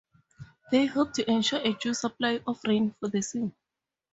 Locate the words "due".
1.73-1.93